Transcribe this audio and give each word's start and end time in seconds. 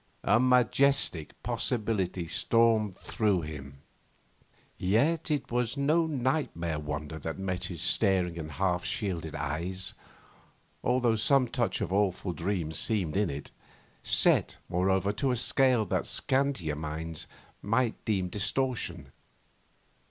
A 0.23 0.39
majestic 0.39 1.39
possibility 1.43 2.25
stormed 2.25 2.95
through 2.97 3.41
him. 3.41 3.83
Yet 4.79 5.29
it 5.29 5.51
was 5.51 5.77
no 5.77 6.07
nightmare 6.07 6.79
wonder 6.79 7.19
that 7.19 7.37
met 7.37 7.65
his 7.65 7.83
staring 7.83 8.35
and 8.39 8.53
half 8.53 8.83
shielded 8.83 9.35
eyes, 9.35 9.93
although 10.83 11.13
some 11.15 11.47
touch 11.47 11.81
of 11.81 11.93
awful 11.93 12.33
dream 12.33 12.71
seemed 12.71 13.15
in 13.15 13.29
it, 13.29 13.51
set, 14.01 14.57
moreover, 14.69 15.13
to 15.13 15.29
a 15.29 15.37
scale 15.37 15.85
that 15.85 16.07
scantier 16.07 16.75
minds 16.75 17.27
might 17.61 18.03
deem 18.03 18.27
distortion. 18.27 19.11